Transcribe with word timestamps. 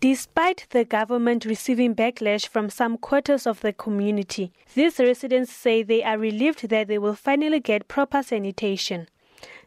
Despite 0.00 0.66
the 0.70 0.84
government 0.84 1.46
receiving 1.46 1.94
backlash 1.94 2.46
from 2.46 2.68
some 2.68 2.98
quarters 2.98 3.46
of 3.46 3.60
the 3.60 3.72
community, 3.72 4.52
these 4.74 4.98
residents 4.98 5.50
say 5.50 5.82
they 5.82 6.02
are 6.02 6.18
relieved 6.18 6.68
that 6.68 6.88
they 6.88 6.98
will 6.98 7.14
finally 7.14 7.60
get 7.60 7.88
proper 7.88 8.22
sanitation. 8.22 9.08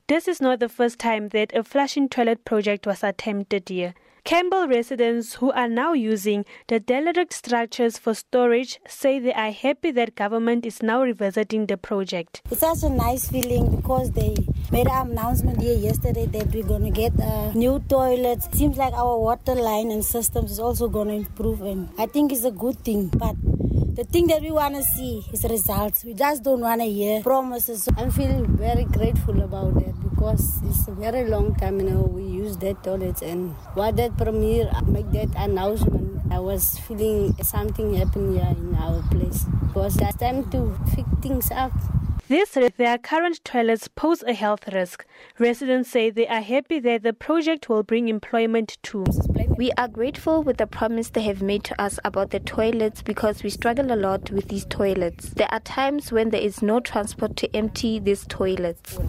This 0.08 0.28
is 0.28 0.40
not 0.40 0.60
the 0.60 0.70
first 0.70 1.00
time 1.00 1.30
that 1.30 1.56
a 1.56 1.64
flushing 1.64 2.10
toilet 2.10 2.46
project 2.46 2.86
was 2.86 3.04
attempted 3.04 3.70
here. 3.70 3.96
Campbell 4.30 4.68
residents 4.68 5.34
who 5.34 5.52
are 5.54 5.68
now 5.68 5.94
using 5.94 6.46
the 6.68 6.80
derelict 6.80 7.34
structures 7.34 7.98
for 7.98 8.14
storage 8.14 8.80
say 8.88 9.18
they 9.18 9.34
are 9.34 9.50
happy 9.50 9.90
that 9.90 10.14
government 10.14 10.68
is 10.68 10.84
now 10.84 11.02
revisiting 11.02 11.66
the 11.66 11.78
project. 11.78 12.44
It's 12.52 12.60
such 12.60 12.84
a 12.84 12.90
nice 12.90 13.28
feeling 13.28 13.78
because 13.78 14.12
they 14.12 14.36
made 14.72 14.86
an 14.86 15.10
announcement 15.10 15.60
here 15.60 15.76
yesterday 15.76 16.28
that 16.28 16.54
we're 16.54 16.64
going 16.64 16.84
to 16.84 16.92
get 16.92 17.20
uh, 17.20 17.52
new 17.54 17.80
toilets. 17.90 18.48
Seems 18.56 18.78
like 18.78 18.94
our 18.94 19.18
water 19.18 19.56
line 19.56 19.90
and 19.90 20.06
systems 20.06 20.52
is 20.52 20.60
also 20.60 20.88
going 20.90 21.08
to 21.08 21.16
improve 21.16 21.64
and 21.64 21.90
I 21.98 22.06
think 22.06 22.32
it's 22.32 22.44
a 22.44 22.52
good 22.52 22.78
thing. 22.86 23.08
But 23.08 23.36
the 24.00 24.06
thing 24.06 24.28
that 24.28 24.42
we 24.42 24.50
want 24.50 24.74
to 24.76 24.82
see 24.82 25.26
is 25.34 25.44
results. 25.44 26.06
We 26.06 26.14
just 26.14 26.42
don't 26.42 26.62
want 26.62 26.80
to 26.80 26.88
hear 26.88 27.22
promises. 27.22 27.90
I'm 27.98 28.12
feeling 28.12 28.48
very 28.56 28.86
grateful 28.86 29.42
about 29.42 29.74
that 29.74 29.94
because 30.10 30.62
it's 30.64 30.88
a 30.88 30.92
very 30.92 31.28
long 31.28 31.54
time 31.56 31.82
you 31.82 31.90
know 31.90 32.04
we 32.04 32.24
use 32.24 32.56
that 32.64 32.82
toilet. 32.82 33.22
and 33.22 33.52
what 33.76 33.98
that 33.98 34.16
premier 34.16 34.72
make 34.88 35.12
that 35.12 35.28
announcement 35.36 36.32
I 36.32 36.40
was 36.40 36.80
feeling 36.88 37.36
something 37.44 37.94
happen 37.96 38.32
here 38.40 38.48
in 38.56 38.74
our 38.76 39.04
place 39.12 39.44
because 39.68 39.98
it's 39.98 40.16
time 40.16 40.50
to 40.52 40.80
fix 40.96 41.10
things 41.22 41.52
up. 41.52 41.74
This, 42.30 42.56
their 42.78 43.00
current 43.00 43.44
toilets 43.44 43.88
pose 43.88 44.22
a 44.22 44.34
health 44.34 44.68
risk. 44.72 45.04
Residents 45.40 45.90
say 45.90 46.12
they 46.12 46.28
are 46.28 46.42
happy 46.42 46.80
that 46.80 47.02
the 47.02 47.12
project 47.12 47.70
will 47.70 47.82
bring 47.82 48.08
employment 48.08 48.78
too. 48.84 49.04
We 49.58 49.72
are 49.80 49.88
grateful 49.88 50.44
with 50.44 50.58
the 50.58 50.68
promise 50.68 51.10
they 51.10 51.24
have 51.24 51.42
made 51.42 51.64
to 51.64 51.82
us 51.82 52.00
about 52.06 52.30
the 52.30 52.40
toilets 52.40 53.02
because 53.02 53.42
we 53.42 53.50
struggle 53.50 53.92
a 53.92 53.96
lot 53.96 54.30
with 54.30 54.48
these 54.50 54.66
toilets. 54.66 55.32
There 55.32 55.52
are 55.52 55.60
times 55.62 56.12
when 56.12 56.30
there 56.30 56.40
is 56.40 56.62
no 56.62 56.80
transport 56.80 57.36
to 57.38 57.56
empty 57.56 57.98
these 57.98 58.28
toilets. 58.28 59.00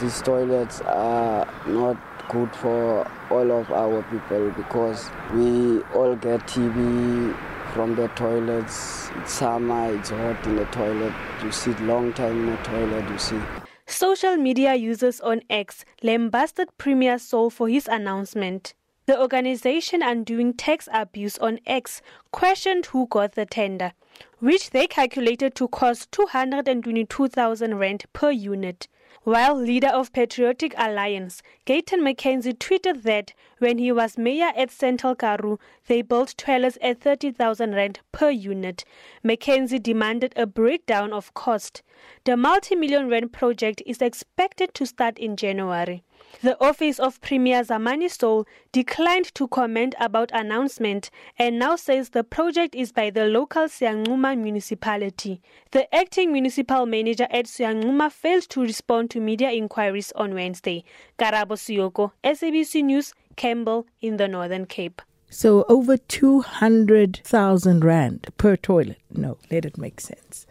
These 0.00 0.22
toilets 0.22 0.82
are 0.82 1.52
not 1.66 1.96
good 2.28 2.54
for 2.54 3.10
all 3.28 3.50
of 3.50 3.72
our 3.72 4.04
people 4.04 4.50
because 4.52 5.10
we 5.34 5.82
all 5.96 6.14
get 6.14 6.46
TB 6.46 7.36
from 7.76 7.94
the 7.94 8.08
toilets. 8.08 9.10
It's 9.16 9.32
summer, 9.32 9.94
it's 9.94 10.08
hot 10.08 10.46
in 10.46 10.56
the 10.56 10.64
toilet. 10.66 11.12
You 11.44 11.52
sit 11.52 11.78
long 11.80 12.10
time 12.14 12.48
in 12.48 12.56
the 12.56 12.62
toilet, 12.62 13.06
you 13.10 13.18
see. 13.18 13.38
Social 13.86 14.36
media 14.38 14.74
users 14.74 15.20
on 15.20 15.42
X 15.50 15.84
lambasted 16.02 16.70
Premier 16.78 17.18
Saul 17.18 17.50
for 17.50 17.68
his 17.68 17.86
announcement. 17.86 18.72
The 19.04 19.20
organization 19.20 20.02
Undoing 20.02 20.54
Tax 20.54 20.88
Abuse 20.90 21.36
on 21.36 21.60
X 21.66 22.00
questioned 22.32 22.86
who 22.86 23.06
got 23.08 23.32
the 23.32 23.44
tender, 23.44 23.92
which 24.38 24.70
they 24.70 24.86
calculated 24.86 25.54
to 25.54 25.68
cost 25.68 26.12
222,000 26.12 27.78
rand 27.78 28.04
per 28.12 28.30
unit. 28.30 28.88
While 29.26 29.56
leader 29.56 29.88
of 29.88 30.12
Patriotic 30.12 30.72
Alliance, 30.76 31.42
Gayton 31.64 32.00
McKenzie 32.00 32.56
tweeted 32.56 33.02
that 33.02 33.32
when 33.58 33.78
he 33.78 33.90
was 33.90 34.16
mayor 34.16 34.52
at 34.56 34.70
Central 34.70 35.16
Karoo, 35.16 35.58
they 35.88 36.02
built 36.02 36.36
toilets 36.38 36.78
at 36.80 37.00
30,000 37.00 37.74
rand 37.74 37.98
per 38.12 38.30
unit. 38.30 38.84
McKenzie 39.24 39.82
demanded 39.82 40.32
a 40.36 40.46
breakdown 40.46 41.12
of 41.12 41.34
cost. 41.34 41.82
The 42.22 42.36
multi-million 42.36 43.08
rand 43.08 43.32
project 43.32 43.82
is 43.84 44.00
expected 44.00 44.74
to 44.74 44.86
start 44.86 45.18
in 45.18 45.34
January. 45.34 46.04
The 46.42 46.56
office 46.62 47.00
of 47.00 47.20
Premier 47.20 47.62
Zamani 47.62 48.10
Saul 48.10 48.46
declined 48.70 49.34
to 49.34 49.48
comment 49.48 49.94
about 49.98 50.30
announcement 50.32 51.10
and 51.38 51.58
now 51.58 51.76
says 51.76 52.10
the 52.10 52.24
project 52.24 52.74
is 52.74 52.92
by 52.92 53.10
the 53.10 53.24
local 53.24 53.68
Siyancuma 54.06 54.38
municipality. 54.38 55.40
The 55.72 55.92
acting 55.94 56.32
municipal 56.32 56.86
manager 56.86 57.26
at 57.30 57.46
Siyancuma 57.46 58.10
failed 58.10 58.48
to 58.50 58.60
respond 58.60 59.10
to 59.10 59.20
media 59.20 59.50
inquiries 59.50 60.12
on 60.14 60.34
Wednesday. 60.34 60.84
Karabo 61.18 61.56
Siyoko, 61.56 62.12
SABC 62.24 62.84
News, 62.84 63.14
Campbell 63.36 63.86
in 64.00 64.16
the 64.16 64.28
Northern 64.28 64.66
Cape. 64.66 65.02
So 65.28 65.64
over 65.68 65.96
200,000 65.96 67.84
rand 67.84 68.28
per 68.38 68.56
toilet. 68.56 68.98
No, 69.10 69.38
let 69.50 69.64
it 69.64 69.76
make 69.76 70.00
sense. 70.00 70.46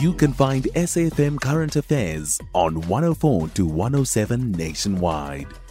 You 0.00 0.12
can 0.12 0.32
find 0.32 0.64
SAFM 0.74 1.40
Current 1.40 1.76
Affairs 1.76 2.38
on 2.52 2.82
104 2.82 3.48
to 3.48 3.66
107 3.66 4.52
nationwide. 4.52 5.46